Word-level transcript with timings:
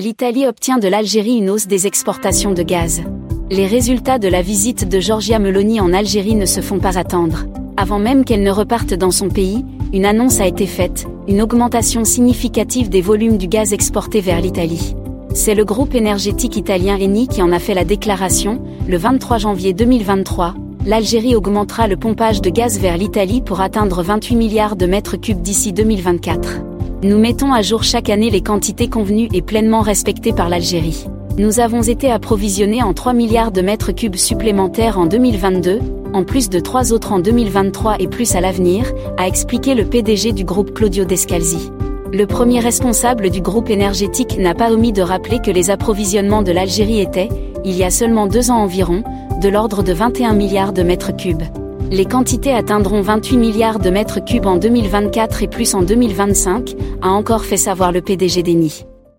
L'Italie 0.00 0.46
obtient 0.46 0.78
de 0.78 0.86
l'Algérie 0.86 1.38
une 1.38 1.50
hausse 1.50 1.66
des 1.66 1.88
exportations 1.88 2.52
de 2.52 2.62
gaz. 2.62 3.02
Les 3.50 3.66
résultats 3.66 4.20
de 4.20 4.28
la 4.28 4.42
visite 4.42 4.88
de 4.88 5.00
Giorgia 5.00 5.40
Meloni 5.40 5.80
en 5.80 5.92
Algérie 5.92 6.36
ne 6.36 6.46
se 6.46 6.60
font 6.60 6.78
pas 6.78 6.96
attendre. 6.96 7.46
Avant 7.76 7.98
même 7.98 8.24
qu'elle 8.24 8.44
ne 8.44 8.52
reparte 8.52 8.94
dans 8.94 9.10
son 9.10 9.28
pays, 9.28 9.64
une 9.92 10.04
annonce 10.04 10.38
a 10.38 10.46
été 10.46 10.66
faite, 10.66 11.08
une 11.26 11.42
augmentation 11.42 12.04
significative 12.04 12.90
des 12.90 13.00
volumes 13.00 13.38
du 13.38 13.48
gaz 13.48 13.72
exporté 13.72 14.20
vers 14.20 14.40
l'Italie. 14.40 14.94
C'est 15.34 15.56
le 15.56 15.64
groupe 15.64 15.96
énergétique 15.96 16.56
italien 16.56 16.96
Eni 16.96 17.26
qui 17.26 17.42
en 17.42 17.50
a 17.50 17.58
fait 17.58 17.74
la 17.74 17.84
déclaration, 17.84 18.62
le 18.86 18.98
23 18.98 19.38
janvier 19.38 19.72
2023. 19.72 20.54
L'Algérie 20.86 21.34
augmentera 21.34 21.88
le 21.88 21.96
pompage 21.96 22.40
de 22.40 22.50
gaz 22.50 22.78
vers 22.78 22.98
l'Italie 22.98 23.42
pour 23.42 23.60
atteindre 23.60 24.04
28 24.04 24.36
milliards 24.36 24.76
de 24.76 24.86
mètres 24.86 25.16
cubes 25.16 25.42
d'ici 25.42 25.72
2024. 25.72 26.77
Nous 27.00 27.18
mettons 27.18 27.52
à 27.52 27.62
jour 27.62 27.84
chaque 27.84 28.10
année 28.10 28.28
les 28.28 28.40
quantités 28.40 28.88
convenues 28.88 29.28
et 29.32 29.40
pleinement 29.40 29.82
respectées 29.82 30.32
par 30.32 30.48
l'Algérie. 30.48 31.06
Nous 31.36 31.60
avons 31.60 31.82
été 31.82 32.10
approvisionnés 32.10 32.82
en 32.82 32.92
3 32.92 33.12
milliards 33.12 33.52
de 33.52 33.62
mètres 33.62 33.92
cubes 33.92 34.16
supplémentaires 34.16 34.98
en 34.98 35.06
2022, 35.06 35.78
en 36.12 36.24
plus 36.24 36.48
de 36.48 36.58
3 36.58 36.92
autres 36.92 37.12
en 37.12 37.20
2023 37.20 37.98
et 38.00 38.08
plus 38.08 38.34
à 38.34 38.40
l'avenir, 38.40 38.92
a 39.16 39.28
expliqué 39.28 39.76
le 39.76 39.84
PDG 39.84 40.32
du 40.32 40.42
groupe 40.42 40.74
Claudio 40.74 41.04
Descalzi. 41.04 41.70
Le 42.12 42.26
premier 42.26 42.58
responsable 42.58 43.30
du 43.30 43.42
groupe 43.42 43.70
énergétique 43.70 44.36
n'a 44.36 44.54
pas 44.54 44.72
omis 44.72 44.92
de 44.92 45.02
rappeler 45.02 45.38
que 45.38 45.52
les 45.52 45.70
approvisionnements 45.70 46.42
de 46.42 46.50
l'Algérie 46.50 47.00
étaient, 47.00 47.28
il 47.64 47.76
y 47.76 47.84
a 47.84 47.90
seulement 47.90 48.26
deux 48.26 48.50
ans 48.50 48.58
environ, 48.58 49.04
de 49.40 49.48
l'ordre 49.48 49.84
de 49.84 49.92
21 49.92 50.32
milliards 50.32 50.72
de 50.72 50.82
mètres 50.82 51.14
cubes. 51.16 51.44
Les 51.90 52.04
quantités 52.04 52.52
atteindront 52.52 53.00
28 53.00 53.36
milliards 53.38 53.78
de 53.78 53.88
mètres 53.88 54.22
cubes 54.22 54.46
en 54.46 54.56
2024 54.56 55.42
et 55.42 55.48
plus 55.48 55.74
en 55.74 55.82
2025, 55.82 56.74
a 57.00 57.08
encore 57.08 57.44
fait 57.44 57.56
savoir 57.56 57.92
le 57.92 58.02
PDG 58.02 58.42
d'Eni. 58.42 58.84